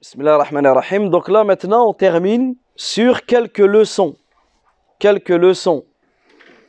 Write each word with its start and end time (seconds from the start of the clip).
Bismillah 0.00 0.34
ar-Rahman 0.34 0.64
ar-Rahim. 0.64 1.10
Donc 1.10 1.28
là, 1.28 1.42
maintenant, 1.42 1.88
on 1.88 1.92
termine 1.92 2.54
sur 2.76 3.26
quelques 3.26 3.58
leçons. 3.58 4.16
Quelques 5.00 5.30
leçons 5.30 5.84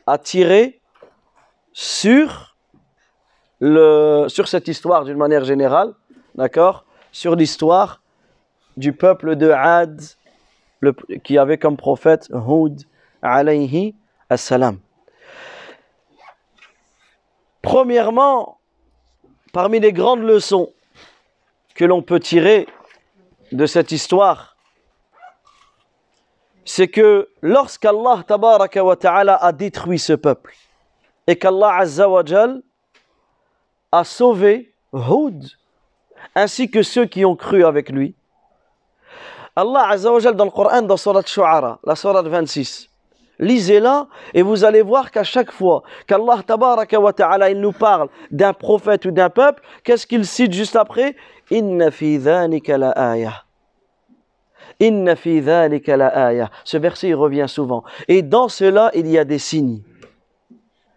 à 0.04 0.18
tirer 0.18 0.80
sur, 1.72 2.56
cette 4.46 4.66
histoire 4.66 5.04
d'une 5.04 5.16
manière 5.16 5.44
générale. 5.44 5.94
D'accord? 6.34 6.84
Sur 7.12 7.36
l'histoire 7.36 8.02
du 8.76 8.92
peuple 8.92 9.36
de 9.36 9.50
Had, 9.50 10.02
qui 11.22 11.38
avait 11.38 11.58
comme 11.58 11.76
prophète 11.76 12.28
Hud, 12.32 12.82
alayhi 13.22 13.94
assalam. 14.28 14.80
Premièrement, 17.62 18.58
parmi 19.52 19.78
les 19.78 19.92
grandes 19.92 20.22
leçons 20.22 20.72
que 21.76 21.84
l'on 21.84 22.02
peut 22.02 22.18
tirer 22.18 22.66
de 23.52 23.66
cette 23.66 23.92
histoire, 23.92 24.56
c'est 26.64 26.88
que 26.88 27.28
lorsqu'Allah 27.42 28.22
tabaraka 28.26 28.84
wa 28.84 28.96
ta'ala 28.96 29.36
a 29.36 29.52
détruit 29.52 29.98
ce 29.98 30.12
peuple 30.12 30.54
et 31.26 31.36
qu'Allah 31.36 31.76
azza 31.76 32.08
wa 32.08 32.22
a 33.92 34.04
sauvé 34.04 34.72
Hud 34.92 35.48
ainsi 36.34 36.70
que 36.70 36.82
ceux 36.82 37.06
qui 37.06 37.24
ont 37.24 37.34
cru 37.34 37.64
avec 37.64 37.90
lui, 37.90 38.14
Allah 39.56 39.88
azza 39.88 40.12
wa 40.12 40.20
dans 40.32 40.44
le 40.44 40.50
Coran, 40.50 40.82
dans 40.82 40.96
Surat 40.96 41.22
Shu'ara, 41.26 41.80
la 41.84 41.96
Surat 41.96 42.22
26, 42.22 42.88
lisez-la 43.40 44.06
et 44.32 44.42
vous 44.42 44.64
allez 44.64 44.82
voir 44.82 45.10
qu'à 45.10 45.24
chaque 45.24 45.50
fois 45.50 45.82
qu'Allah 46.06 46.42
tabaraka 46.46 47.00
wa 47.00 47.12
ta'ala 47.12 47.50
il 47.50 47.60
nous 47.60 47.72
parle 47.72 48.08
d'un 48.30 48.52
prophète 48.52 49.06
ou 49.06 49.10
d'un 49.10 49.30
peuple, 49.30 49.62
qu'est-ce 49.82 50.06
qu'il 50.06 50.24
cite 50.24 50.52
juste 50.52 50.76
après? 50.76 51.16
Inna 51.50 51.90
fi 51.90 52.18
la. 52.18 52.46
Inna 54.78 55.16
fi 55.16 55.40
la. 55.40 56.50
Ce 56.64 56.76
verset 56.76 57.08
il 57.08 57.14
revient 57.14 57.46
souvent. 57.48 57.84
Et 58.08 58.22
dans 58.22 58.48
cela, 58.48 58.90
il 58.94 59.06
y 59.08 59.18
a 59.18 59.24
des 59.24 59.38
signes. 59.38 59.82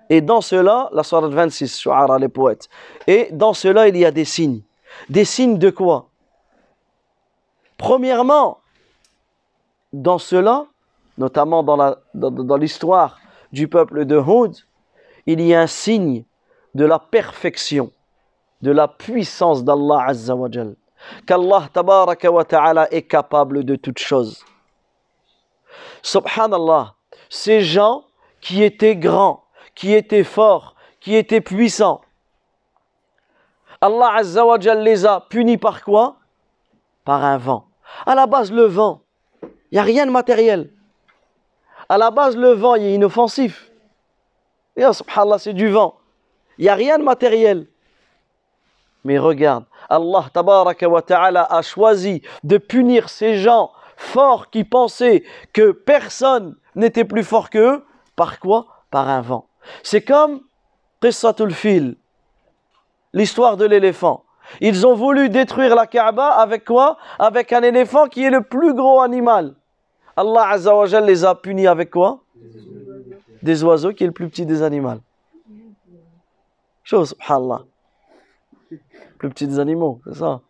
Et 0.10 0.22
dans 0.22 0.42
cela, 0.42 0.90
la 0.92 1.02
sourate 1.04 1.32
26, 1.32 1.80
Shu'ara, 1.80 2.20
les 2.20 2.30
poètes. 2.30 2.70
Et 3.08 3.30
dans 3.32 3.54
cela, 3.54 3.88
il 3.88 3.98
y 3.98 4.06
a 4.06 4.12
des 4.12 4.26
signes. 4.26 4.62
Des 5.10 5.26
signes 5.26 5.58
de 5.58 5.70
quoi? 5.70 6.10
Premièrement, 7.78 8.60
dans 9.92 10.20
cela, 10.20 10.68
notamment 11.18 11.64
dans 11.64 12.58
l'histoire 12.58 13.20
du 13.52 13.68
peuple 13.68 14.06
de 14.06 14.18
Hud, 14.18 14.56
il 15.26 15.42
y 15.42 15.54
a 15.54 15.62
un 15.62 15.68
signe 15.68 16.26
de 16.76 16.86
la 16.86 17.00
perfection, 17.00 17.92
de 18.64 18.72
la 18.72 18.88
puissance 18.88 19.64
d'Allah 19.64 20.06
Azza 20.08 20.36
wa. 20.36 20.48
Qu'Allah 21.28 21.68
tabaraka 21.72 22.32
wa 22.32 22.46
ta'ala 22.46 22.88
est 22.94 23.04
capable 23.04 23.66
de 23.66 23.76
toutes 23.76 24.00
choses. 24.00 24.44
Subhanallah, 26.02 26.96
ces 27.30 27.60
gens 27.60 28.06
qui 28.40 28.64
étaient 28.64 28.96
grands, 28.96 29.44
qui 29.76 29.94
étaient 29.94 30.24
forts, 30.24 30.76
qui 31.02 31.16
étaient 31.16 31.42
puissants, 31.42 32.02
Allah 33.82 34.14
Azza 34.16 34.46
wa 34.46 34.58
les 34.58 35.06
a 35.06 35.20
punis 35.20 35.58
par 35.58 35.84
quoi? 35.84 36.16
Par 37.04 37.22
un 37.26 37.38
vent. 37.38 37.68
À 38.06 38.16
la 38.16 38.28
base, 38.28 38.50
le 38.50 38.64
vent, 38.64 39.02
il 39.44 39.74
n'y 39.74 39.80
a 39.80 39.84
rien 39.84 40.06
de 40.06 40.12
matériel. 40.12 40.72
À 41.90 41.98
la 41.98 42.12
base, 42.12 42.38
le 42.38 42.52
vent, 42.52 42.76
il 42.76 42.84
est 42.84 42.94
inoffensif. 42.94 43.70
Et 44.78 44.84
subhanallah, 44.90 45.38
c'est 45.38 45.54
du 45.54 45.68
vent. 45.68 45.96
Il 46.58 46.64
n'y 46.64 46.70
a 46.70 46.76
rien 46.76 46.98
de 46.98 47.04
matériel. 47.04 47.68
Mais 49.04 49.20
regarde, 49.20 49.66
Allah 49.90 50.26
ta'ala 50.32 51.44
a 51.44 51.62
choisi 51.62 52.22
de 52.44 52.58
punir 52.58 53.10
ces 53.10 53.38
gens 53.38 53.72
forts 53.98 54.50
qui 54.50 54.64
pensaient 54.64 55.24
que 55.52 55.72
personne 55.72 56.56
n'était 56.76 57.06
plus 57.06 57.24
fort 57.24 57.50
qu'eux. 57.50 57.84
Par 58.16 58.40
quoi? 58.40 58.68
Par 58.92 59.10
un 59.10 59.22
vent. 59.22 59.48
C'est 59.82 60.02
comme 60.02 60.42
Qissatul 61.02 61.52
Fil, 61.52 61.96
l'histoire 63.14 63.58
de 63.58 63.66
l'éléphant. 63.66 64.24
Ils 64.62 64.86
ont 64.86 64.94
voulu 64.94 65.30
détruire 65.30 65.76
la 65.76 65.88
Kaaba 65.88 66.28
avec 66.28 66.66
quoi? 66.66 66.98
Avec 67.18 67.54
un 67.54 67.64
éléphant 67.64 68.08
qui 68.08 68.24
est 68.24 68.30
le 68.30 68.42
plus 68.42 68.74
gros 68.74 69.02
animal. 69.02 69.56
Allah 70.16 70.50
Azza 70.50 71.02
les 71.02 71.26
a 71.26 71.34
punis 71.34 71.68
avec 71.68 71.90
quoi? 71.90 72.20
Des 73.42 73.64
oiseaux 73.64 73.94
qui 73.94 74.04
est 74.04 74.08
le 74.08 74.14
plus 74.14 74.30
petit 74.30 74.46
des 74.46 74.62
animaux. 74.62 75.00
Chose, 76.84 77.10
subhanallah. 77.10 77.64
Plus 79.18 79.30
petit 79.30 79.48
des 79.48 79.60
animaux, 79.60 80.02
c'est 80.06 80.16
ça. 80.16 80.42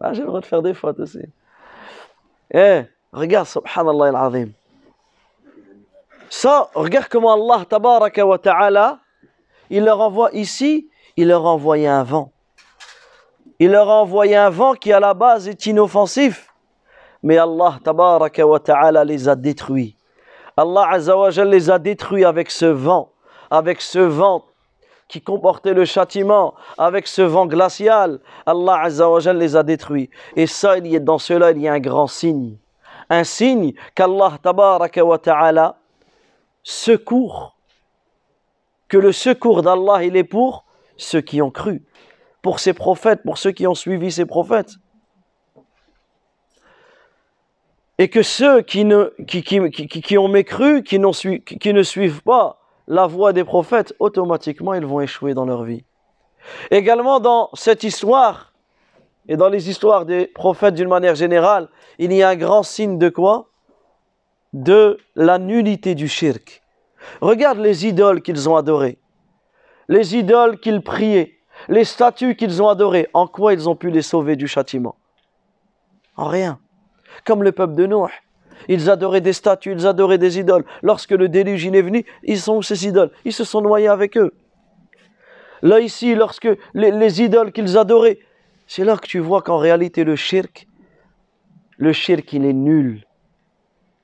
Ah, 0.00 0.12
j'ai 0.12 0.20
le 0.22 0.26
droit 0.26 0.40
de 0.40 0.46
faire 0.46 0.62
des 0.62 0.74
fautes 0.74 1.00
aussi. 1.00 1.20
Eh, 2.52 2.82
regarde, 3.12 3.46
subhanallah 3.46 4.08
al-azim. 4.08 4.52
Ça, 6.28 6.70
regarde 6.74 7.08
comment 7.08 7.32
Allah, 7.32 7.64
tabaraka 7.64 8.26
wa 8.26 8.38
ta'ala, 8.38 8.98
il 9.70 9.84
leur 9.84 10.00
envoie 10.00 10.30
ici, 10.32 10.88
il 11.16 11.28
leur 11.28 11.46
a 11.46 11.50
envoyé 11.50 11.86
un 11.88 12.02
vent. 12.02 12.32
Il 13.58 13.70
leur 13.70 13.88
a 13.88 14.02
envoyé 14.02 14.36
un 14.36 14.50
vent 14.50 14.74
qui 14.74 14.92
à 14.92 15.00
la 15.00 15.14
base 15.14 15.48
est 15.48 15.66
inoffensif. 15.66 16.52
Mais 17.22 17.38
Allah, 17.38 17.78
tabaraka 17.82 18.46
wa 18.46 18.60
ta'ala, 18.60 19.04
les 19.04 19.28
a 19.28 19.34
détruits. 19.34 19.96
Allah, 20.56 20.88
azza 20.90 21.16
wa 21.16 21.30
jal, 21.30 21.48
les 21.48 21.70
a 21.70 21.78
détruits 21.78 22.24
avec 22.24 22.50
ce 22.50 22.66
vent, 22.66 23.12
avec 23.50 23.80
ce 23.80 23.98
vent 23.98 24.44
qui 25.08 25.20
comportait 25.20 25.74
le 25.74 25.84
châtiment, 25.84 26.54
avec 26.78 27.06
ce 27.06 27.22
vent 27.22 27.46
glacial. 27.46 28.20
Allah, 28.44 28.80
azza 28.82 29.08
wa 29.08 29.20
jal, 29.20 29.38
les 29.38 29.56
a 29.56 29.62
détruits. 29.62 30.10
Et 30.34 30.46
ça, 30.46 30.78
il 30.78 30.86
y 30.86 30.96
a, 30.96 31.00
dans 31.00 31.18
cela, 31.18 31.52
il 31.52 31.60
y 31.60 31.68
a 31.68 31.72
un 31.72 31.80
grand 31.80 32.08
signe. 32.08 32.56
Un 33.08 33.24
signe 33.24 33.74
qu'Allah, 33.94 34.38
ta'ala, 34.42 35.78
secours, 36.64 37.56
que 38.88 38.96
le 38.96 39.12
secours 39.12 39.62
d'Allah, 39.62 40.02
il 40.04 40.16
est 40.16 40.24
pour 40.24 40.64
ceux 40.96 41.20
qui 41.20 41.40
ont 41.40 41.50
cru, 41.50 41.84
pour 42.42 42.58
ses 42.58 42.72
prophètes, 42.72 43.22
pour 43.22 43.38
ceux 43.38 43.52
qui 43.52 43.66
ont 43.66 43.74
suivi 43.74 44.10
ses 44.10 44.26
prophètes. 44.26 44.74
Et 47.98 48.08
que 48.08 48.22
ceux 48.22 48.60
qui, 48.60 48.84
ont 50.18 50.28
mécru, 50.28 50.82
qui 50.82 50.98
ne 50.98 51.82
suivent 51.82 52.22
pas 52.22 52.65
la 52.86 53.06
voie 53.06 53.32
des 53.32 53.44
prophètes, 53.44 53.94
automatiquement 53.98 54.74
ils 54.74 54.86
vont 54.86 55.00
échouer 55.00 55.34
dans 55.34 55.44
leur 55.44 55.64
vie. 55.64 55.84
Également 56.70 57.20
dans 57.20 57.50
cette 57.54 57.82
histoire, 57.82 58.52
et 59.28 59.36
dans 59.36 59.48
les 59.48 59.68
histoires 59.68 60.06
des 60.06 60.26
prophètes 60.26 60.74
d'une 60.74 60.88
manière 60.88 61.16
générale, 61.16 61.68
il 61.98 62.12
y 62.12 62.22
a 62.22 62.28
un 62.28 62.36
grand 62.36 62.62
signe 62.62 62.98
de 62.98 63.08
quoi? 63.08 63.48
De 64.52 64.98
la 65.16 65.38
nullité 65.38 65.94
du 65.94 66.06
shirk. 66.08 66.62
Regarde 67.20 67.58
les 67.58 67.86
idoles 67.86 68.22
qu'ils 68.22 68.48
ont 68.48 68.56
adorées, 68.56 68.98
les 69.88 70.16
idoles 70.16 70.58
qu'ils 70.60 70.82
priaient, 70.82 71.38
les 71.68 71.84
statues 71.84 72.36
qu'ils 72.36 72.62
ont 72.62 72.68
adorées. 72.68 73.08
En 73.14 73.26
quoi 73.26 73.52
ils 73.52 73.68
ont 73.68 73.76
pu 73.76 73.90
les 73.90 74.02
sauver 74.02 74.36
du 74.36 74.46
châtiment? 74.46 74.96
En 76.16 76.26
rien. 76.26 76.58
Comme 77.24 77.42
le 77.42 77.52
peuple 77.52 77.74
de 77.74 77.86
Noé. 77.86 78.10
Ils 78.68 78.90
adoraient 78.90 79.20
des 79.20 79.32
statues, 79.32 79.72
ils 79.72 79.86
adoraient 79.86 80.18
des 80.18 80.38
idoles. 80.38 80.64
Lorsque 80.82 81.12
le 81.12 81.28
déluge 81.28 81.64
il 81.64 81.76
est 81.76 81.82
venu, 81.82 82.04
ils 82.24 82.38
sont 82.38 82.62
ces 82.62 82.86
idoles 82.86 83.10
Ils 83.24 83.32
se 83.32 83.44
sont 83.44 83.60
noyés 83.60 83.88
avec 83.88 84.16
eux. 84.16 84.32
Là 85.62 85.80
ici, 85.80 86.14
lorsque 86.14 86.48
les, 86.74 86.90
les 86.90 87.22
idoles 87.22 87.52
qu'ils 87.52 87.78
adoraient, 87.78 88.18
c'est 88.66 88.84
là 88.84 88.96
que 88.96 89.06
tu 89.06 89.18
vois 89.18 89.42
qu'en 89.42 89.58
réalité 89.58 90.04
le 90.04 90.16
shirk, 90.16 90.66
le 91.78 91.92
shirk 91.92 92.32
il 92.32 92.44
est 92.44 92.52
nul. 92.52 93.04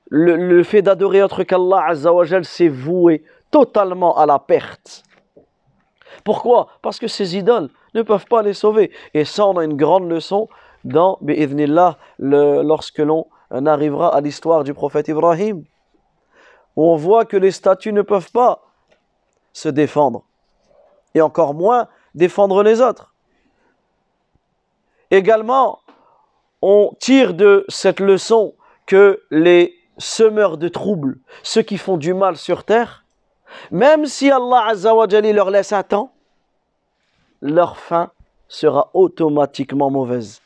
Le, 0.09 0.61
fait 0.61 0.83
d'adorer 0.83 1.23
autre 1.23 1.43
qu'Allah 1.43 1.85
Azzawajal, 1.87 2.45
c'est 2.45 2.67
voué 2.67 3.23
totalement 3.49 4.15
à 4.15 4.27
la 4.27 4.37
perte. 4.37 5.03
Pourquoi? 6.23 6.67
Parce 6.83 6.99
que 6.99 7.07
ces 7.07 7.35
idoles 7.35 7.69
ne 7.95 8.03
peuvent 8.03 8.27
pas 8.27 8.43
les 8.43 8.53
sauver. 8.53 8.91
Et 9.15 9.25
ça, 9.25 9.47
on 9.47 9.57
a 9.57 9.63
une 9.63 9.75
grande 9.75 10.07
leçon 10.07 10.49
dans, 10.83 11.17
bi'idhnillah, 11.21 11.97
lorsque 12.19 12.99
l'on 12.99 13.25
en 13.53 13.65
arrivera 13.67 14.13
à 14.13 14.19
l'histoire 14.19 14.63
du 14.63 14.73
prophète 14.73 15.07
Ibrahim, 15.07 15.63
où 16.75 16.89
on 16.89 16.95
voit 16.95 17.23
que 17.23 17.37
les 17.37 17.51
statues 17.51 17.93
ne 17.93 18.01
peuvent 18.01 18.31
pas 18.31 18.63
se 19.53 19.69
défendre, 19.69 20.25
et 21.13 21.21
encore 21.21 21.53
moins 21.53 21.87
défendre 22.15 22.63
les 22.63 22.81
autres. 22.81 23.13
Également, 25.11 25.79
on 26.63 26.95
tire 26.99 27.35
de 27.35 27.65
cette 27.69 27.99
leçon 27.99 28.55
que 28.87 29.21
les 29.29 29.75
semeurs 29.99 30.57
de 30.57 30.67
troubles, 30.67 31.19
ceux 31.43 31.61
qui 31.61 31.77
font 31.77 31.97
du 31.97 32.15
mal 32.15 32.35
sur 32.35 32.63
terre, 32.63 33.05
même 33.69 34.07
si 34.07 34.31
Allah 34.31 34.73
leur 35.31 35.51
laisse 35.51 35.71
un 35.71 35.83
temps, 35.83 36.11
leur 37.41 37.77
fin 37.77 38.11
sera 38.47 38.89
automatiquement 38.93 39.91
mauvaise. 39.91 40.42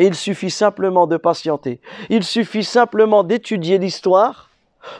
Et 0.00 0.06
il 0.06 0.14
suffit 0.14 0.48
simplement 0.48 1.06
de 1.06 1.18
patienter. 1.18 1.78
Il 2.08 2.24
suffit 2.24 2.64
simplement 2.64 3.22
d'étudier 3.22 3.76
l'histoire 3.76 4.48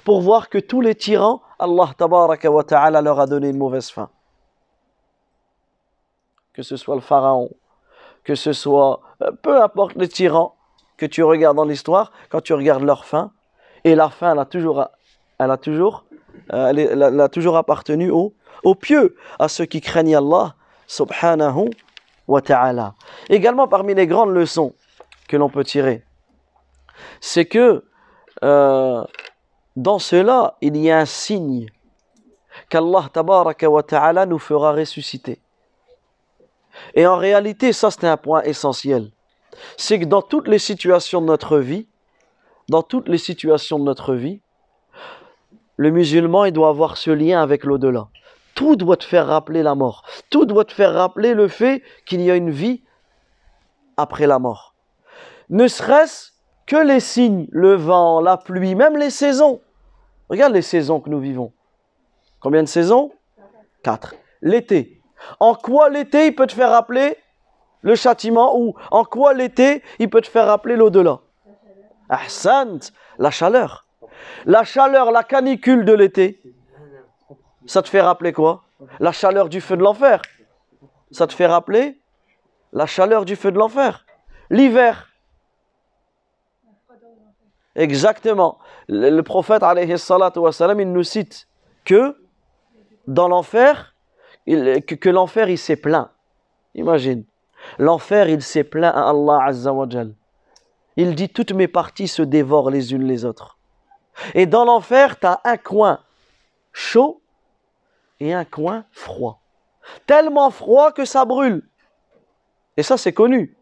pour 0.05 0.20
voir 0.20 0.50
que 0.50 0.58
tous 0.58 0.82
les 0.82 0.94
tyrans, 0.94 1.41
Allah 1.58 1.88
tabaraka 1.97 2.50
wa 2.50 2.62
ta'ala 2.64 3.00
leur 3.00 3.19
a 3.19 3.26
donné 3.26 3.49
une 3.49 3.56
mauvaise 3.56 3.88
fin. 3.88 4.11
Que 6.52 6.62
ce 6.62 6.76
soit 6.76 6.97
le 6.97 7.00
pharaon, 7.00 7.49
que 8.25 8.35
ce 8.35 8.52
soit, 8.52 9.00
euh, 9.23 9.31
peu 9.41 9.62
importe 9.62 9.94
les 9.97 10.06
tyrans 10.06 10.55
que 10.99 11.06
tu 11.06 11.23
regardes 11.23 11.56
dans 11.56 11.64
l'histoire, 11.64 12.12
quand 12.29 12.43
tu 12.43 12.53
regardes 12.53 12.82
leur 12.82 13.06
fin, 13.06 13.32
et 13.85 13.94
la 13.94 14.11
fin, 14.11 14.32
elle 14.32 14.38
a 14.38 14.44
toujours, 14.44 14.87
a 15.38 15.56
toujours, 15.56 16.05
euh, 16.53 17.20
a 17.20 17.29
toujours 17.31 17.56
appartenu 17.56 18.11
aux, 18.11 18.35
aux 18.64 18.75
pieux, 18.75 19.17
à 19.38 19.49
ceux 19.49 19.64
qui 19.64 19.81
craignent 19.81 20.17
Allah, 20.17 20.56
subhanahu 20.87 21.70
wa 22.29 22.43
ta'ala. 22.43 22.93
Également, 23.31 23.67
parmi 23.67 23.94
les 23.94 24.06
grandes 24.06 24.35
leçons 24.35 24.75
que 25.31 25.37
l'on 25.37 25.49
peut 25.49 25.62
tirer, 25.62 26.03
c'est 27.21 27.44
que 27.44 27.85
euh, 28.43 29.05
dans 29.77 30.00
cela, 30.00 30.56
il 30.61 30.77
y 30.77 30.91
a 30.91 30.99
un 30.99 31.05
signe 31.05 31.71
qu'Allah 32.69 33.09
ta'ala 33.12 34.27
nous 34.27 34.41
fera 34.41 34.73
ressusciter. 34.73 35.41
Et 36.94 37.06
en 37.06 37.17
réalité, 37.17 37.73
ça 37.73 37.93
c'est 37.93 38.09
un 38.09 38.17
point 38.17 38.43
essentiel. 38.43 39.12
C'est 39.77 40.00
que 40.00 40.05
dans 40.05 40.23
toutes 40.23 40.49
les 40.49 40.59
situations 40.59 41.21
de 41.21 41.27
notre 41.27 41.59
vie, 41.59 41.87
dans 42.69 42.82
toutes 42.82 43.09
les 43.09 43.19
situations 43.19 43.79
de 43.79 43.85
notre 43.85 44.15
vie, 44.15 44.41
le 45.77 45.91
musulman, 45.93 46.44
il 46.47 46.53
doit 46.53 46.69
avoir 46.69 46.97
ce 46.97 47.11
lien 47.11 47.41
avec 47.41 47.62
l'au-delà. 47.65 48.09
Tout 48.56 48.75
doit 48.75 48.97
te 48.97 49.05
faire 49.05 49.29
rappeler 49.29 49.62
la 49.62 49.77
mort. 49.77 50.05
Tout 50.29 50.44
doit 50.44 50.65
te 50.65 50.73
faire 50.73 50.93
rappeler 50.93 51.35
le 51.35 51.47
fait 51.47 51.82
qu'il 52.05 52.21
y 52.21 52.31
a 52.31 52.37
une 52.37 52.50
vie 52.50 52.82
après 53.97 54.27
la 54.27 54.38
mort. 54.38 54.69
Ne 55.50 55.67
serait-ce 55.67 56.31
que 56.67 56.76
les 56.76 57.00
signes, 57.00 57.49
le 57.50 57.75
vent, 57.75 58.20
la 58.20 58.37
pluie, 58.37 58.76
même 58.76 58.97
les 58.97 59.11
saisons. 59.11 59.61
Regarde 60.29 60.52
les 60.52 60.62
saisons 60.62 61.00
que 61.00 61.11
nous 61.11 61.19
vivons. 61.19 61.52
Combien 62.38 62.62
de 62.62 62.69
saisons? 62.69 63.12
Quatre. 63.82 64.14
L'été. 64.41 65.02
En 65.41 65.55
quoi 65.55 65.91
l'été, 65.91 66.29
il 66.29 66.35
peut 66.37 66.47
te 66.47 66.52
faire 66.52 66.70
rappeler 66.70 67.17
le 67.82 67.97
châtiment 67.97 68.56
ou 68.58 68.75
en 68.91 69.05
quoi 69.05 69.35
l'été, 69.35 69.82
il 69.99 70.08
peut 70.08 70.20
te 70.20 70.29
faire 70.29 70.47
rappeler 70.47 70.76
l'au-delà? 70.76 71.19
Ahsant, 72.08 72.79
la 73.19 73.31
chaleur. 73.31 73.87
La 74.44 74.64
chaleur, 74.64 75.11
la 75.11 75.25
canicule 75.25 75.85
de 75.85 75.93
l'été, 75.93 76.41
ça 77.67 77.82
te 77.82 77.88
fait 77.88 78.00
rappeler 78.00 78.32
quoi? 78.32 78.64
La 79.00 79.12
chaleur 79.12 79.49
du 79.49 79.61
feu 79.61 79.76
de 79.76 79.82
l'enfer. 79.82 80.23
Ça 81.11 81.26
te 81.26 81.32
fait 81.32 81.46
rappeler 81.46 82.00
la 82.73 82.87
chaleur 82.87 83.25
du 83.25 83.35
feu 83.35 83.50
de 83.50 83.58
l'enfer. 83.58 84.06
L'hiver. 84.49 85.10
Exactement. 87.76 88.58
Le, 88.88 89.20
prophète, 89.22 89.62
alayhi 89.62 89.93
il 89.93 90.93
nous 90.93 91.02
cite 91.02 91.49
que 91.84 92.17
dans 93.06 93.28
l'enfer, 93.28 93.94
que, 94.46 95.08
l'enfer, 95.08 95.49
il 95.49 95.58
s'est 95.58 95.76
plaint. 95.76 96.11
Imagine. 96.75 97.25
L'enfer, 97.78 98.28
il 98.28 98.43
s'est 98.43 98.64
plaint 98.64 98.94
à 98.94 99.11
Allah 99.11 99.44
Azza 99.44 99.72
wa 99.72 99.87
Il 100.96 101.14
dit 101.14 101.28
toutes 101.28 101.52
mes 101.52 101.69
parties 101.69 102.08
se 102.08 102.22
dévorent 102.22 102.70
les 102.70 102.93
unes 102.93 103.05
les 103.05 103.25
autres. 103.25 103.58
Et 104.34 104.46
dans 104.46 104.64
l'enfer, 104.64 105.19
tu 105.19 105.26
as 105.26 105.40
un 105.44 105.56
coin 105.56 106.00
chaud 106.72 107.20
et 108.19 108.34
un 108.34 108.44
coin 108.44 108.84
froid. 108.90 109.40
Tellement 110.06 110.50
froid 110.50 110.93
que 110.93 111.05
ça 111.05 111.25
brûle. 111.25 111.62
Et 112.76 112.82
ça, 112.82 112.96
c'est 112.96 113.12
connu. 113.12 113.56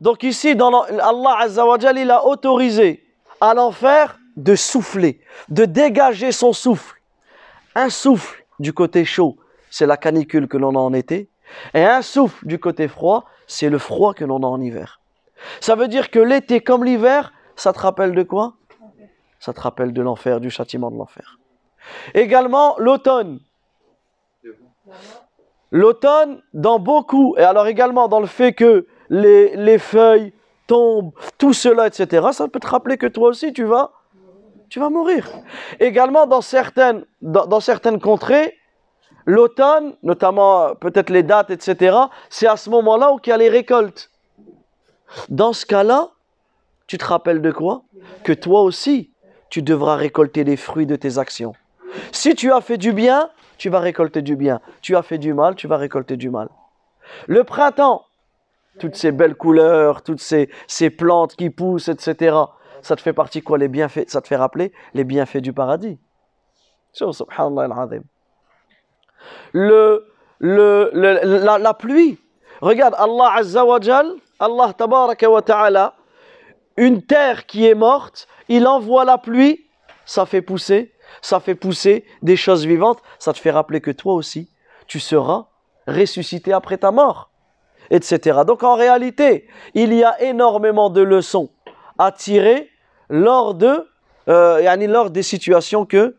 Donc 0.00 0.22
ici, 0.22 0.56
dans 0.56 0.82
Allah 0.82 1.36
Azza 1.38 1.66
wa 1.66 1.76
il 1.78 2.10
a 2.10 2.24
autorisé 2.24 3.04
à 3.40 3.54
l'enfer 3.54 4.18
de 4.36 4.54
souffler, 4.54 5.20
de 5.48 5.64
dégager 5.64 6.32
son 6.32 6.52
souffle. 6.52 7.00
Un 7.74 7.90
souffle 7.90 8.44
du 8.58 8.72
côté 8.72 9.04
chaud, 9.04 9.36
c'est 9.70 9.86
la 9.86 9.96
canicule 9.96 10.48
que 10.48 10.56
l'on 10.56 10.74
a 10.74 10.78
en 10.78 10.92
été. 10.92 11.28
Et 11.74 11.84
un 11.84 12.02
souffle 12.02 12.46
du 12.46 12.58
côté 12.58 12.88
froid, 12.88 13.24
c'est 13.46 13.68
le 13.68 13.78
froid 13.78 14.14
que 14.14 14.24
l'on 14.24 14.42
a 14.42 14.46
en 14.46 14.60
hiver. 14.60 15.00
Ça 15.60 15.74
veut 15.74 15.88
dire 15.88 16.10
que 16.10 16.18
l'été 16.18 16.60
comme 16.60 16.84
l'hiver, 16.84 17.32
ça 17.56 17.72
te 17.72 17.78
rappelle 17.78 18.14
de 18.14 18.22
quoi? 18.22 18.54
Ça 19.38 19.52
te 19.52 19.60
rappelle 19.60 19.92
de 19.92 20.02
l'enfer, 20.02 20.40
du 20.40 20.50
châtiment 20.50 20.90
de 20.90 20.96
l'enfer. 20.96 21.38
Également 22.14 22.76
l'automne. 22.78 23.40
L'automne, 25.70 26.42
dans 26.52 26.78
beaucoup, 26.78 27.36
et 27.38 27.42
alors 27.42 27.66
également 27.66 28.08
dans 28.08 28.20
le 28.20 28.26
fait 28.26 28.52
que 28.52 28.86
les, 29.10 29.54
les 29.56 29.78
feuilles 29.78 30.32
tombent, 30.66 31.12
tout 31.36 31.52
cela, 31.52 31.86
etc., 31.86 32.28
ça 32.32 32.48
peut 32.48 32.60
te 32.60 32.66
rappeler 32.66 32.96
que 32.96 33.06
toi 33.06 33.28
aussi, 33.28 33.52
tu 33.52 33.64
vas, 33.64 33.92
tu 34.68 34.80
vas 34.80 34.88
mourir. 34.88 35.28
Également, 35.78 36.26
dans 36.26 36.40
certaines, 36.40 37.04
dans 37.20 37.60
certaines 37.60 38.00
contrées, 38.00 38.56
L'automne, 39.26 39.94
notamment 40.02 40.74
peut-être 40.74 41.10
les 41.10 41.22
dates, 41.22 41.50
etc., 41.50 41.96
c'est 42.28 42.46
à 42.46 42.56
ce 42.56 42.70
moment-là 42.70 43.12
où 43.12 43.20
il 43.24 43.28
y 43.28 43.32
a 43.32 43.36
les 43.36 43.48
récoltes. 43.48 44.10
Dans 45.28 45.52
ce 45.52 45.66
cas-là, 45.66 46.08
tu 46.86 46.98
te 46.98 47.04
rappelles 47.04 47.42
de 47.42 47.52
quoi? 47.52 47.82
Que 48.24 48.32
toi 48.32 48.62
aussi, 48.62 49.10
tu 49.48 49.62
devras 49.62 49.96
récolter 49.96 50.44
les 50.44 50.56
fruits 50.56 50.86
de 50.86 50.96
tes 50.96 51.18
actions. 51.18 51.54
Si 52.12 52.34
tu 52.34 52.52
as 52.52 52.60
fait 52.60 52.78
du 52.78 52.92
bien, 52.92 53.30
tu 53.58 53.68
vas 53.68 53.80
récolter 53.80 54.22
du 54.22 54.36
bien. 54.36 54.60
Tu 54.80 54.96
as 54.96 55.02
fait 55.02 55.18
du 55.18 55.34
mal, 55.34 55.54
tu 55.54 55.66
vas 55.66 55.76
récolter 55.76 56.16
du 56.16 56.30
mal. 56.30 56.48
Le 57.26 57.44
printemps, 57.44 58.06
toutes 58.80 58.96
ces 58.96 59.12
belles 59.12 59.36
couleurs, 59.36 60.02
toutes 60.02 60.20
ces, 60.20 60.50
ces 60.66 60.90
plantes 60.90 61.36
qui 61.36 61.50
poussent, 61.50 61.88
etc., 61.88 62.36
ça 62.82 62.96
te 62.96 63.02
fait 63.02 63.12
partie 63.12 63.42
quoi 63.42 63.58
les 63.58 63.68
bienfaits 63.68 64.08
Ça 64.08 64.22
te 64.22 64.26
fait 64.26 64.36
rappeler 64.36 64.72
les 64.94 65.04
bienfaits 65.04 65.38
du 65.42 65.52
paradis? 65.52 65.98
Subhanallah 66.92 67.76
al 67.76 68.02
le, 69.52 70.06
le, 70.38 70.90
la, 70.92 71.74
pluie. 71.74 72.18
Regarde, 72.62 72.94
Allah 72.98 73.34
Azza 73.34 73.64
wa 73.64 73.78
Allah 74.38 74.72
tabaraka 74.72 75.30
wa 75.30 75.42
ta'ala, 75.42 75.94
une 76.76 77.02
terre 77.02 77.44
qui 77.46 77.66
est 77.66 77.74
morte, 77.74 78.26
il 78.48 78.66
envoie 78.66 79.04
la 79.04 79.18
pluie, 79.18 79.66
ça 80.06 80.24
fait 80.24 80.40
pousser, 80.40 80.94
ça 81.20 81.40
fait 81.40 81.54
pousser 81.54 82.06
des 82.22 82.36
choses 82.36 82.64
vivantes, 82.64 83.00
ça 83.18 83.34
te 83.34 83.38
fait 83.38 83.50
rappeler 83.50 83.82
que 83.82 83.90
toi 83.90 84.14
aussi, 84.14 84.50
tu 84.86 84.98
seras 84.98 85.48
ressuscité 85.86 86.52
après 86.52 86.78
ta 86.78 86.90
mort, 86.90 87.29
etc. 87.90 88.40
Donc 88.46 88.62
en 88.62 88.76
réalité, 88.76 89.46
il 89.74 89.92
y 89.92 90.04
a 90.04 90.20
énormément 90.22 90.90
de 90.90 91.00
leçons 91.02 91.50
à 91.98 92.12
tirer 92.12 92.70
lors 93.08 93.54
de, 93.54 93.86
euh, 94.28 95.08
des 95.10 95.22
situations 95.22 95.84
que, 95.84 96.16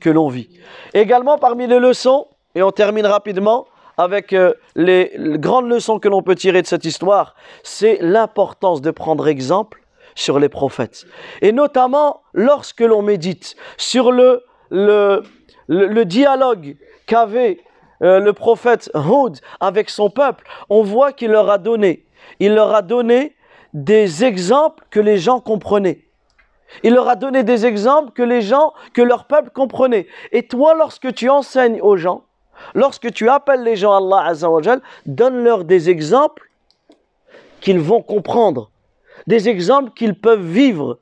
que 0.00 0.10
l'on 0.10 0.28
vit. 0.28 0.48
Également 0.94 1.38
parmi 1.38 1.66
les 1.66 1.78
leçons, 1.78 2.28
et 2.54 2.62
on 2.62 2.70
termine 2.70 3.06
rapidement 3.06 3.66
avec 3.96 4.32
euh, 4.32 4.54
les, 4.74 5.12
grandes 5.16 5.68
leçons 5.68 5.98
que 5.98 6.08
l'on 6.08 6.22
peut 6.22 6.34
tirer 6.34 6.62
de 6.62 6.66
cette 6.66 6.84
histoire. 6.84 7.34
C'est 7.62 7.98
l'importance 8.00 8.82
de 8.82 8.90
prendre 8.90 9.26
exemple 9.28 9.82
sur 10.14 10.38
les 10.38 10.48
prophètes. 10.48 11.06
Et 11.42 11.52
notamment 11.52 12.22
lorsque 12.32 12.80
l'on 12.80 13.02
médite 13.02 13.56
sur 13.76 14.12
le, 14.12 14.44
le, 14.70 15.22
le, 15.68 16.04
dialogue 16.04 16.76
qu'avait 17.06 17.58
euh, 18.02 18.20
le 18.20 18.32
prophète 18.32 18.90
Houd 18.94 19.38
avec 19.60 19.90
son 19.90 20.10
peuple, 20.10 20.44
on 20.68 20.82
voit 20.82 21.12
qu'il 21.12 21.30
leur 21.30 21.50
a 21.50 21.58
donné, 21.58 22.04
il 22.40 22.54
leur 22.54 22.74
a 22.74 22.82
donné 22.82 23.34
des 23.72 24.24
exemples 24.24 24.84
que 24.90 25.00
les 25.00 25.18
gens 25.18 25.40
comprenaient. 25.40 26.02
Il 26.82 26.94
leur 26.94 27.08
a 27.08 27.14
donné 27.14 27.44
des 27.44 27.64
exemples 27.64 28.10
que 28.12 28.22
les 28.22 28.42
gens, 28.42 28.72
que 28.92 29.02
leur 29.02 29.26
peuple 29.26 29.50
comprenait. 29.50 30.08
Et 30.32 30.46
toi, 30.48 30.74
lorsque 30.74 31.14
tu 31.14 31.30
enseignes 31.30 31.80
aux 31.80 31.96
gens, 31.96 32.24
Lorsque 32.74 33.12
tu 33.12 33.28
appelles 33.28 33.62
les 33.62 33.76
gens 33.76 33.92
à 33.92 33.98
Allah 33.98 34.30
Azzawajal, 34.30 34.80
donne-leur 35.06 35.64
des 35.64 35.90
exemples 35.90 36.50
qu'ils 37.60 37.80
vont 37.80 38.02
comprendre, 38.02 38.70
des 39.26 39.48
exemples 39.48 39.90
qu'ils 39.92 40.18
peuvent 40.18 40.46
vivre. 40.46 40.98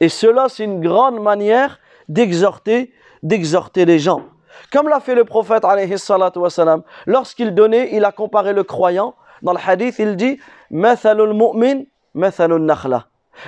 Et 0.00 0.08
cela, 0.08 0.48
c'est 0.48 0.64
une 0.64 0.80
grande 0.80 1.20
manière 1.20 1.80
d'exhorter, 2.08 2.92
d'exhorter 3.22 3.84
les 3.84 3.98
gens. 3.98 4.22
Comme 4.72 4.88
l'a 4.88 5.00
fait 5.00 5.14
le 5.14 5.24
prophète 5.24 5.64
lorsqu'il 7.06 7.54
donnait, 7.54 7.90
il 7.92 8.04
a 8.04 8.12
comparé 8.12 8.52
le 8.52 8.64
croyant. 8.64 9.14
Dans 9.42 9.52
le 9.52 9.58
hadith, 9.64 9.98
il 9.98 10.16
dit 10.16 10.38
mu'min, 10.70 11.82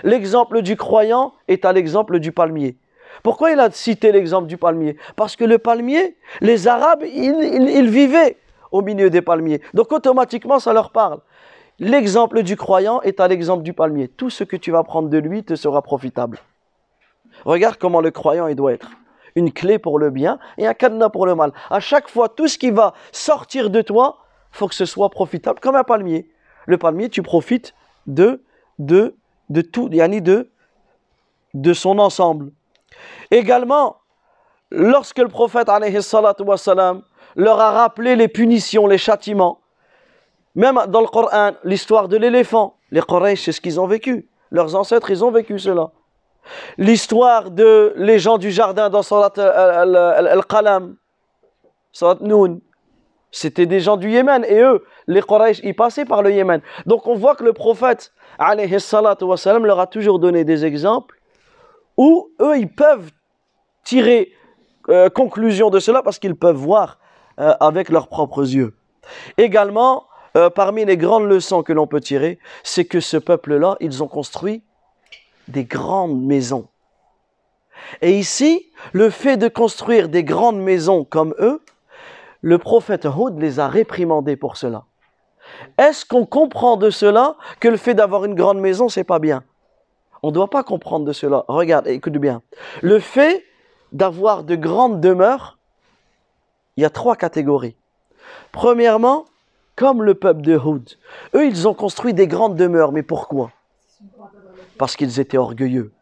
L'exemple 0.04 0.62
du 0.62 0.76
croyant 0.76 1.32
est 1.48 1.64
à 1.64 1.72
l'exemple 1.72 2.20
du 2.20 2.32
palmier. 2.32 2.76
Pourquoi 3.22 3.50
il 3.50 3.60
a 3.60 3.70
cité 3.70 4.12
l'exemple 4.12 4.46
du 4.46 4.56
palmier? 4.56 4.96
Parce 5.16 5.36
que 5.36 5.44
le 5.44 5.58
palmier, 5.58 6.16
les 6.40 6.68
Arabes, 6.68 7.02
ils, 7.02 7.90
vivaient 7.90 8.36
au 8.70 8.82
milieu 8.82 9.10
des 9.10 9.20
palmiers. 9.20 9.60
Donc 9.74 9.92
automatiquement, 9.92 10.58
ça 10.58 10.72
leur 10.72 10.90
parle. 10.90 11.20
L'exemple 11.78 12.42
du 12.42 12.56
croyant 12.56 13.00
est 13.02 13.20
à 13.20 13.28
l'exemple 13.28 13.62
du 13.62 13.72
palmier. 13.72 14.08
Tout 14.08 14.30
ce 14.30 14.44
que 14.44 14.56
tu 14.56 14.70
vas 14.70 14.84
prendre 14.84 15.08
de 15.08 15.18
lui 15.18 15.42
te 15.42 15.54
sera 15.54 15.82
profitable. 15.82 16.38
Regarde 17.44 17.76
comment 17.76 18.00
le 18.00 18.10
croyant 18.10 18.46
il 18.46 18.56
doit 18.56 18.72
être. 18.72 18.90
Une 19.34 19.52
clé 19.52 19.78
pour 19.78 19.98
le 19.98 20.10
bien 20.10 20.38
et 20.58 20.66
un 20.66 20.74
cadenas 20.74 21.10
pour 21.10 21.26
le 21.26 21.34
mal. 21.34 21.52
À 21.70 21.80
chaque 21.80 22.08
fois, 22.08 22.28
tout 22.28 22.48
ce 22.48 22.58
qui 22.58 22.70
va 22.70 22.94
sortir 23.12 23.70
de 23.70 23.82
toi, 23.82 24.18
faut 24.50 24.68
que 24.68 24.74
ce 24.74 24.84
soit 24.84 25.10
profitable, 25.10 25.60
comme 25.60 25.76
un 25.76 25.84
palmier. 25.84 26.30
Le 26.66 26.78
palmier, 26.78 27.08
tu 27.08 27.22
profites 27.22 27.74
de, 28.06 28.42
de, 28.78 29.14
de 29.48 29.60
tout, 29.60 29.88
yani 29.92 30.20
de, 30.20 30.50
de 31.54 31.72
son 31.72 31.98
ensemble. 31.98 32.52
Également, 33.30 33.96
lorsque 34.70 35.18
le 35.18 35.28
prophète 35.28 35.68
wassalam, 35.68 37.02
leur 37.36 37.60
a 37.60 37.70
rappelé 37.70 38.16
les 38.16 38.28
punitions, 38.28 38.86
les 38.86 38.98
châtiments, 38.98 39.60
Même 40.54 40.80
dans 40.88 41.00
le 41.00 41.06
Coran, 41.06 41.52
l'histoire 41.64 42.08
de 42.08 42.16
l'éléphant. 42.16 42.76
Les 42.90 43.00
Quraysh, 43.00 43.44
c'est 43.44 43.52
ce 43.52 43.60
qu'ils 43.60 43.78
ont 43.78 43.86
vécu. 43.86 44.28
Leurs 44.50 44.74
ancêtres, 44.74 45.10
ils 45.10 45.24
ont 45.24 45.30
vécu 45.30 45.58
cela. 45.58 45.92
L'histoire 46.78 47.50
de 47.50 47.92
les 47.96 48.18
gens 48.18 48.38
du 48.38 48.50
jardin 48.50 48.90
dans 48.90 49.02
Salat 49.02 49.32
al-Qalam, 49.36 50.96
Salat 51.92 52.18
Noun. 52.20 52.60
C'était 53.32 53.66
des 53.66 53.80
gens 53.80 53.96
du 53.96 54.10
Yémen 54.10 54.44
et 54.48 54.60
eux, 54.60 54.84
les 55.06 55.22
Quraysh, 55.22 55.60
ils 55.62 55.74
passaient 55.74 56.04
par 56.04 56.22
le 56.22 56.32
Yémen. 56.32 56.60
Donc 56.86 57.06
on 57.06 57.14
voit 57.14 57.36
que 57.36 57.44
le 57.44 57.52
prophète, 57.52 58.12
leur 58.38 59.80
a 59.80 59.86
toujours 59.86 60.18
donné 60.18 60.44
des 60.44 60.64
exemples 60.64 61.20
où 61.96 62.30
eux, 62.40 62.58
ils 62.58 62.72
peuvent 62.72 63.10
tirer 63.84 64.32
euh, 64.88 65.10
conclusion 65.10 65.70
de 65.70 65.78
cela 65.78 66.02
parce 66.02 66.18
qu'ils 66.18 66.34
peuvent 66.34 66.56
voir 66.56 66.98
euh, 67.38 67.54
avec 67.60 67.90
leurs 67.90 68.08
propres 68.08 68.42
yeux. 68.42 68.74
Également, 69.38 70.06
euh, 70.36 70.50
parmi 70.50 70.84
les 70.84 70.96
grandes 70.96 71.28
leçons 71.28 71.62
que 71.62 71.72
l'on 71.72 71.86
peut 71.86 72.00
tirer, 72.00 72.38
c'est 72.62 72.84
que 72.84 73.00
ce 73.00 73.16
peuple-là, 73.16 73.76
ils 73.80 74.02
ont 74.02 74.08
construit 74.08 74.62
des 75.50 75.64
grandes 75.64 76.22
maisons. 76.22 76.68
Et 78.02 78.18
ici, 78.18 78.66
le 78.92 79.10
fait 79.10 79.36
de 79.36 79.48
construire 79.48 80.08
des 80.08 80.24
grandes 80.24 80.60
maisons 80.60 81.04
comme 81.04 81.34
eux, 81.38 81.60
le 82.42 82.58
prophète 82.58 83.04
Houd 83.04 83.38
les 83.40 83.60
a 83.60 83.68
réprimandés 83.68 84.36
pour 84.36 84.56
cela. 84.56 84.84
Est-ce 85.78 86.04
qu'on 86.04 86.26
comprend 86.26 86.76
de 86.76 86.90
cela 86.90 87.36
que 87.58 87.68
le 87.68 87.76
fait 87.76 87.94
d'avoir 87.94 88.24
une 88.24 88.34
grande 88.34 88.60
maison, 88.60 88.88
c'est 88.88 89.04
pas 89.04 89.18
bien? 89.18 89.42
On 90.22 90.28
ne 90.28 90.32
doit 90.32 90.50
pas 90.50 90.62
comprendre 90.62 91.04
de 91.04 91.12
cela. 91.12 91.44
Regarde, 91.48 91.88
écoute 91.88 92.18
bien. 92.18 92.42
Le 92.82 92.98
fait 92.98 93.44
d'avoir 93.92 94.44
de 94.44 94.54
grandes 94.54 95.00
demeures, 95.00 95.58
il 96.76 96.82
y 96.82 96.86
a 96.86 96.90
trois 96.90 97.16
catégories. 97.16 97.76
Premièrement, 98.52 99.24
comme 99.76 100.02
le 100.02 100.14
peuple 100.14 100.42
de 100.42 100.56
Houd. 100.56 100.88
Eux, 101.34 101.46
ils 101.46 101.66
ont 101.66 101.74
construit 101.74 102.12
des 102.12 102.26
grandes 102.26 102.56
demeures, 102.56 102.92
mais 102.92 103.02
pourquoi? 103.02 103.50
Parce 104.80 104.96
qu'ils 104.96 105.20
étaient 105.20 105.36
orgueilleux. 105.36 105.92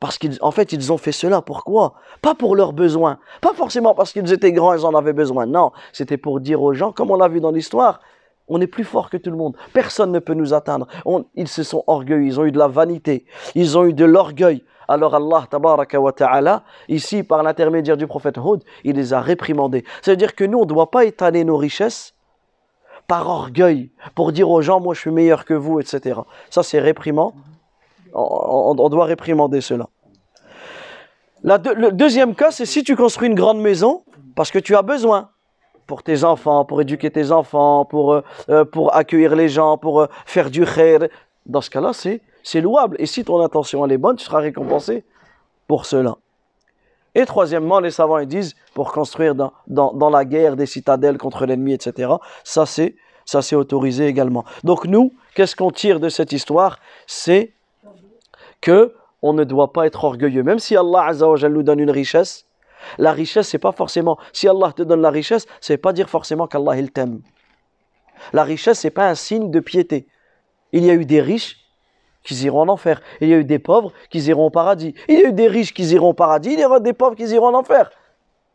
Parce 0.00 0.16
qu'en 0.16 0.50
fait, 0.50 0.72
ils 0.72 0.90
ont 0.90 0.96
fait 0.96 1.12
cela. 1.12 1.42
Pourquoi? 1.42 1.96
Pas 2.22 2.34
pour 2.34 2.56
leurs 2.56 2.72
besoins. 2.72 3.18
Pas 3.42 3.52
forcément 3.52 3.94
parce 3.94 4.14
qu'ils 4.14 4.32
étaient 4.32 4.52
grands, 4.52 4.72
ils 4.72 4.86
en 4.86 4.94
avaient 4.94 5.12
besoin. 5.12 5.44
Non, 5.44 5.72
c'était 5.92 6.16
pour 6.16 6.40
dire 6.40 6.62
aux 6.62 6.72
gens, 6.72 6.92
comme 6.92 7.10
on 7.10 7.16
l'a 7.16 7.28
vu 7.28 7.40
dans 7.40 7.50
l'histoire, 7.50 8.00
on 8.48 8.58
est 8.58 8.66
plus 8.66 8.84
fort 8.84 9.10
que 9.10 9.18
tout 9.18 9.28
le 9.30 9.36
monde. 9.36 9.54
Personne 9.74 10.12
ne 10.12 10.18
peut 10.18 10.32
nous 10.32 10.54
atteindre. 10.54 10.86
ils 11.34 11.46
se 11.46 11.62
sont 11.62 11.84
orgueilleux, 11.86 12.24
ils 12.24 12.40
ont 12.40 12.46
eu 12.46 12.52
de 12.52 12.58
la 12.58 12.68
vanité, 12.68 13.26
ils 13.54 13.76
ont 13.76 13.84
eu 13.84 13.92
de 13.92 14.06
l'orgueil. 14.06 14.64
Alors 14.88 15.14
Allah, 15.14 15.44
tabaraka 15.50 16.00
wa 16.00 16.12
ta'ala, 16.12 16.64
ici, 16.88 17.22
par 17.22 17.42
l'intermédiaire 17.42 17.98
du 17.98 18.06
prophète 18.06 18.38
Houd, 18.38 18.64
il 18.82 18.96
les 18.96 19.12
a 19.12 19.20
réprimandés. 19.20 19.84
C'est-à-dire 20.00 20.34
que 20.34 20.44
nous, 20.44 20.56
on 20.56 20.64
ne 20.64 20.68
doit 20.68 20.90
pas 20.90 21.04
étaler 21.04 21.44
nos 21.44 21.58
richesses 21.58 22.14
par 23.06 23.28
orgueil, 23.28 23.90
pour 24.14 24.32
dire 24.32 24.48
aux 24.48 24.62
gens, 24.62 24.80
moi 24.80 24.94
je 24.94 25.00
suis 25.00 25.10
meilleur 25.10 25.44
que 25.44 25.52
vous, 25.52 25.80
etc. 25.80 26.20
Ça 26.48 26.62
c'est 26.62 26.80
réprimant. 26.80 27.34
On, 28.12 28.88
doit 28.88 29.04
réprimander 29.04 29.60
cela. 29.60 29.88
le 31.42 31.90
deuxième 31.90 32.34
cas, 32.34 32.50
c'est 32.50 32.66
si 32.66 32.82
tu 32.82 32.96
construis 32.96 33.28
une 33.28 33.34
grande 33.34 33.60
maison, 33.60 34.02
parce 34.34 34.50
que 34.50 34.58
tu 34.58 34.74
as 34.76 34.82
besoin 34.82 35.30
pour 35.86 36.02
tes 36.04 36.22
enfants, 36.22 36.64
pour 36.64 36.80
éduquer 36.80 37.10
tes 37.10 37.32
enfants, 37.32 37.84
pour, 37.84 38.12
euh, 38.12 38.22
euh, 38.48 38.64
pour 38.64 38.94
accueillir 38.94 39.34
les 39.34 39.48
gens, 39.48 39.76
pour 39.76 40.00
euh, 40.00 40.06
faire 40.24 40.48
du 40.48 40.64
khair. 40.64 41.08
Dans 41.46 41.60
ce 41.60 41.68
cas-là, 41.68 41.92
c'est, 41.92 42.60
louable. 42.60 42.94
Et 43.00 43.06
si 43.06 43.24
ton 43.24 43.40
intention 43.40 43.84
est 43.86 43.98
bonne, 43.98 44.14
tu 44.14 44.24
seras 44.24 44.38
récompensé 44.38 45.04
pour 45.66 45.86
cela. 45.86 46.16
Et 47.16 47.26
troisièmement, 47.26 47.80
les 47.80 47.90
savants 47.90 48.18
ils 48.18 48.28
disent, 48.28 48.54
pour 48.72 48.92
construire 48.92 49.34
dans, 49.34 49.52
dans, 49.66 50.10
la 50.10 50.24
guerre 50.24 50.54
des 50.54 50.66
citadelles 50.66 51.18
contre 51.18 51.44
l'ennemi, 51.44 51.72
etc., 51.72 52.12
ça 52.44 52.66
c'est, 52.66 52.94
ça 53.24 53.42
c'est 53.42 53.56
autorisé 53.56 54.06
également. 54.06 54.44
Donc 54.62 54.84
nous, 54.84 55.12
qu'est-ce 55.34 55.56
qu'on 55.56 55.72
tire 55.72 55.98
de 55.98 56.08
cette 56.08 56.30
histoire? 56.32 56.78
C'est 57.08 57.52
que 58.60 58.94
on 59.22 59.32
ne 59.32 59.44
doit 59.44 59.72
pas 59.72 59.86
être 59.86 60.04
orgueilleux. 60.04 60.42
Même 60.42 60.58
si 60.58 60.76
Allah 60.76 61.04
Azza 61.06 61.26
nous 61.48 61.62
donne 61.62 61.80
une 61.80 61.90
richesse, 61.90 62.46
la 62.98 63.12
richesse, 63.12 63.48
c'est 63.48 63.58
pas 63.58 63.72
forcément, 63.72 64.18
si 64.32 64.48
Allah 64.48 64.72
te 64.74 64.82
donne 64.82 65.02
la 65.02 65.10
richesse, 65.10 65.46
c'est 65.60 65.76
pas 65.76 65.92
dire 65.92 66.08
forcément 66.08 66.46
qu'Allah 66.46 66.76
il 66.76 66.90
t'aime. 66.90 67.20
La 68.32 68.44
richesse, 68.44 68.80
c'est 68.80 68.90
pas 68.90 69.08
un 69.08 69.14
signe 69.14 69.50
de 69.50 69.60
piété. 69.60 70.06
Il 70.72 70.84
y 70.84 70.90
a 70.90 70.94
eu 70.94 71.04
des 71.04 71.20
riches 71.20 71.56
qui 72.22 72.34
iront 72.44 72.62
en 72.62 72.68
enfer. 72.68 73.00
Il 73.20 73.28
y 73.28 73.34
a 73.34 73.38
eu 73.38 73.44
des 73.44 73.58
pauvres 73.58 73.92
qui 74.10 74.20
iront 74.20 74.46
au 74.46 74.50
paradis. 74.50 74.94
Il 75.08 75.18
y 75.18 75.24
a 75.24 75.28
eu 75.28 75.32
des 75.32 75.48
riches 75.48 75.72
qui 75.72 75.84
iront 75.84 76.10
au 76.10 76.14
paradis. 76.14 76.52
Il 76.52 76.60
y 76.60 76.64
aura 76.64 76.80
des 76.80 76.92
pauvres 76.92 77.16
qui 77.16 77.24
iront 77.24 77.48
en 77.48 77.58
enfer. 77.58 77.90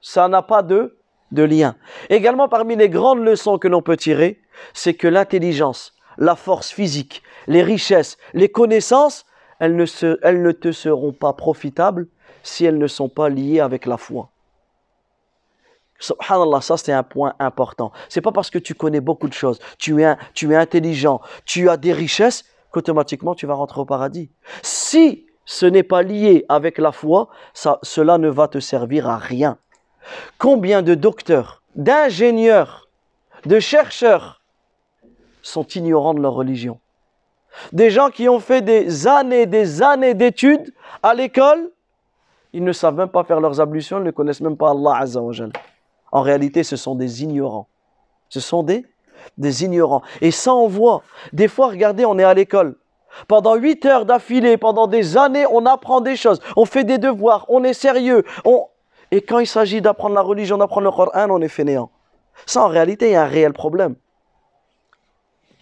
Ça 0.01 0.27
n'a 0.27 0.41
pas 0.41 0.61
de, 0.61 0.97
de 1.31 1.43
lien. 1.43 1.75
Également, 2.09 2.47
parmi 2.47 2.75
les 2.75 2.89
grandes 2.89 3.23
leçons 3.23 3.57
que 3.57 3.67
l'on 3.67 3.81
peut 3.81 3.97
tirer, 3.97 4.39
c'est 4.73 4.93
que 4.93 5.07
l'intelligence, 5.07 5.93
la 6.17 6.35
force 6.35 6.71
physique, 6.71 7.23
les 7.47 7.63
richesses, 7.63 8.17
les 8.33 8.49
connaissances, 8.49 9.25
elles 9.59 9.75
ne, 9.75 10.51
te 10.51 10.71
seront 10.71 11.13
pas 11.13 11.33
profitables 11.33 12.07
si 12.43 12.65
elles 12.65 12.77
ne 12.77 12.87
sont 12.87 13.09
pas 13.09 13.29
liées 13.29 13.59
avec 13.59 13.85
la 13.85 13.97
foi. 13.97 14.29
Subhanallah, 15.99 16.61
ça 16.61 16.77
c'est 16.77 16.91
un 16.91 17.03
point 17.03 17.35
important. 17.39 17.91
C'est 18.09 18.21
pas 18.21 18.31
parce 18.31 18.49
que 18.49 18.59
tu 18.59 18.75
connais 18.75 18.99
beaucoup 18.99 19.29
de 19.29 19.33
choses, 19.33 19.59
tu 19.79 20.01
es, 20.01 20.55
intelligent, 20.55 21.21
tu 21.45 21.69
as 21.69 21.77
des 21.77 21.93
richesses, 21.93 22.43
qu'automatiquement 22.71 23.33
tu 23.33 23.45
vas 23.45 23.53
rentrer 23.53 23.79
au 23.79 23.85
paradis. 23.85 24.29
Si 24.61 25.25
ce 25.45 25.65
n'est 25.65 25.83
pas 25.83 26.03
lié 26.03 26.45
avec 26.49 26.77
la 26.77 26.91
foi, 26.91 27.29
cela 27.53 28.17
ne 28.17 28.27
va 28.27 28.47
te 28.47 28.59
servir 28.59 29.07
à 29.07 29.17
rien. 29.17 29.57
Combien 30.37 30.81
de 30.81 30.95
docteurs, 30.95 31.63
d'ingénieurs, 31.75 32.89
de 33.45 33.59
chercheurs 33.59 34.41
sont 35.41 35.65
ignorants 35.67 36.13
de 36.13 36.21
leur 36.21 36.33
religion? 36.33 36.79
Des 37.71 37.89
gens 37.89 38.09
qui 38.09 38.27
ont 38.29 38.39
fait 38.39 38.61
des 38.61 39.07
années 39.07 39.45
des 39.45 39.81
années 39.81 40.13
d'études 40.13 40.73
à 41.01 41.13
l'école, 41.13 41.71
ils 42.53 42.63
ne 42.63 42.71
savent 42.71 42.95
même 42.95 43.09
pas 43.09 43.23
faire 43.23 43.39
leurs 43.39 43.59
ablutions, 43.59 43.97
ils 43.99 44.05
ne 44.05 44.11
connaissent 44.11 44.41
même 44.41 44.57
pas 44.57 44.71
Allah 44.71 44.97
Azza 44.99 45.21
En 46.11 46.21
réalité, 46.21 46.63
ce 46.63 46.75
sont 46.75 46.95
des 46.95 47.23
ignorants. 47.23 47.67
Ce 48.29 48.39
sont 48.39 48.63
des 48.63 48.85
des 49.37 49.63
ignorants. 49.63 50.01
Et 50.21 50.31
ça, 50.31 50.53
on 50.53 50.67
voit. 50.67 51.01
Des 51.33 51.47
fois, 51.47 51.67
regardez, 51.67 52.05
on 52.05 52.17
est 52.17 52.23
à 52.23 52.33
l'école. 52.33 52.75
Pendant 53.27 53.55
huit 53.55 53.85
heures 53.85 54.05
d'affilée, 54.05 54.57
pendant 54.57 54.87
des 54.87 55.17
années, 55.17 55.45
on 55.51 55.65
apprend 55.65 56.01
des 56.01 56.15
choses. 56.15 56.41
On 56.55 56.65
fait 56.65 56.83
des 56.83 56.97
devoirs, 56.97 57.45
on 57.47 57.63
est 57.63 57.73
sérieux. 57.73 58.23
On... 58.43 58.67
Et 59.11 59.21
quand 59.21 59.39
il 59.39 59.47
s'agit 59.47 59.81
d'apprendre 59.81 60.15
la 60.15 60.21
religion, 60.21 60.57
d'apprendre 60.57 60.85
le 60.85 60.91
Coran, 60.91 61.27
on 61.29 61.41
est 61.41 61.47
fainéant. 61.47 61.89
Ça, 62.45 62.63
en 62.63 62.67
réalité, 62.67 63.09
il 63.09 63.11
y 63.13 63.15
a 63.15 63.23
un 63.23 63.27
réel 63.27 63.53
problème. 63.53 63.95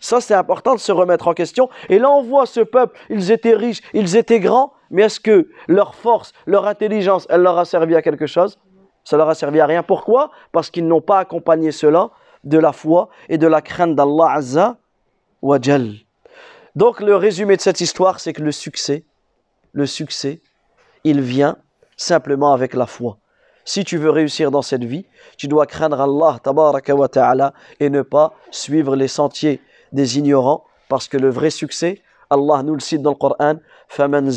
Ça, 0.04 0.20
c'est 0.20 0.34
important 0.34 0.76
de 0.76 0.82
se 0.82 0.92
remettre 0.92 1.30
en 1.30 1.34
question. 1.34 1.70
Et 1.88 1.98
là, 1.98 2.12
on 2.12 2.24
voit 2.24 2.46
ce 2.46 2.60
peuple, 2.60 3.00
ils 3.10 3.32
étaient 3.32 3.56
riches, 3.56 3.80
ils 3.94 4.18
étaient 4.18 4.42
grands, 4.42 4.74
mais 4.92 5.04
est-ce 5.04 5.22
que 5.22 5.48
leur 5.70 5.96
force, 5.96 6.34
leur 6.46 6.68
intelligence, 6.68 7.26
elle 7.30 7.40
leur 7.40 7.58
a 7.58 7.64
servi 7.64 7.96
à 7.96 8.02
quelque 8.02 8.28
chose? 8.28 8.60
Ça 9.06 9.16
leur 9.16 9.30
a 9.30 9.34
servi 9.34 9.62
à 9.62 9.66
rien. 9.66 9.82
Pourquoi? 9.82 10.30
Parce 10.52 10.70
qu'ils 10.70 10.86
n'ont 10.86 11.00
pas 11.00 11.20
accompagné 11.20 11.72
cela 11.72 12.10
de 12.44 12.58
la 12.58 12.74
foi 12.74 13.08
et 13.30 13.38
de 13.38 13.48
la 13.48 13.62
crainte 13.62 13.96
d'Allah 13.96 14.30
Azza 14.32 14.76
wa 15.42 15.58
Jal. 15.62 15.94
Donc 16.76 17.00
le 17.00 17.16
résumé 17.16 17.56
de 17.56 17.62
cette 17.62 17.80
histoire, 17.80 18.20
c'est 18.20 18.34
que 18.34 18.42
le 18.42 18.52
succès, 18.52 19.06
le 19.72 19.86
succès, 19.86 20.42
il 21.06 21.22
vient 21.22 21.56
simplement 21.96 22.52
avec 22.52 22.74
la 22.74 22.88
foi. 22.88 23.20
Si 23.64 23.86
tu 23.86 23.96
veux 23.96 24.10
réussir 24.10 24.52
dans 24.52 24.62
cette 24.62 24.84
vie, 24.84 25.06
tu 25.38 25.48
dois 25.48 25.66
craindre 25.66 26.02
Allah 26.02 26.40
ta'ala 26.44 27.54
et 27.80 27.90
ne 27.90 28.02
pas 28.02 28.34
suivre 28.52 28.98
les 28.98 29.08
sentiers 29.08 29.62
des 29.93 30.19
ignorants 30.19 30.65
parce 30.89 31.09
que 31.09 31.17
le 31.17 31.31
vrai 31.31 31.51
succès, 31.51 32.03
Allah 32.31 32.63
nous 32.63 32.75
le 32.75 32.81
cite 32.81 33.03
dans 33.03 33.11
le 33.11 33.17
Coran, 33.17 33.57
فَمَنْ 33.89 34.31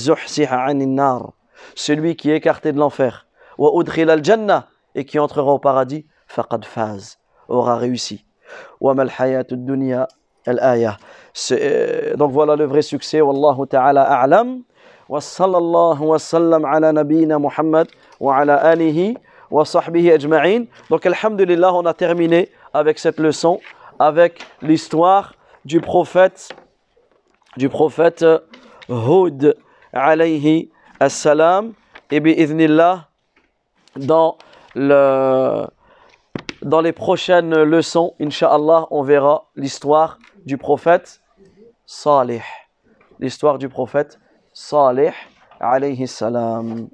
nar 0.96 1.34
Celui 1.76 2.16
qui 2.16 2.32
est 2.32 2.38
écarté 2.38 2.72
de 2.72 2.80
l'enfer, 2.80 3.28
وَأُدْخِلَ 3.58 4.10
الْجَنَّةِ 4.10 4.64
et 4.96 5.06
qui 5.06 5.20
entrera 5.20 5.54
au 5.54 5.60
paradis, 5.60 6.06
فَقَدْ 6.28 6.66
فَازَ 6.66 7.18
aura 7.48 7.76
réussi. 7.76 8.26
Donc 12.16 12.32
voilà 12.32 12.56
le 12.56 12.66
vrai 12.66 12.82
succès. 12.82 13.22
Wallahu 13.22 13.68
ta'ala 13.68 14.04
a'lam. 14.04 14.64
Wa 15.08 15.22
sallallahu 15.22 16.02
wa 16.02 16.20
sallam 16.20 16.66
ala 16.66 16.94
nabina 16.94 17.38
Muhammad 17.38 17.88
wa 18.20 18.38
ala 18.38 18.56
alihi 18.56 19.18
wa 19.50 19.66
sahbihi 19.66 20.12
ajma'in. 20.12 20.66
Donc 20.90 21.06
alhamdulillah, 21.06 21.74
on 21.74 21.86
a 21.86 21.94
terminé 21.94 22.50
avec 22.74 22.98
cette 22.98 23.20
leçon, 23.20 23.60
avec 24.00 24.42
l'histoire 24.62 25.34
du 25.67 25.81
prophète, 25.81 26.51
du 27.57 27.69
prophète 27.69 28.25
Hud 28.89 29.57
alayhi 29.93 30.71
assalam. 31.01 31.73
Et 32.13 32.21
bi'idhnillah, 32.21 33.09
dans 33.97 34.39
le 34.77 35.67
dans 36.63 36.81
les 36.81 36.93
prochaines 36.93 37.63
leçons, 37.63 38.15
Inch'Allah, 38.21 38.87
on 38.91 39.03
verra 39.03 39.47
l'histoire 39.57 40.19
du 40.45 40.57
prophète 40.57 41.21
Salih. 41.85 42.43
L'histoire 43.19 43.59
du 43.59 43.69
prophète 43.69 44.21
Salih, 44.53 45.13
alayhi 45.59 46.07
salam. 46.07 46.89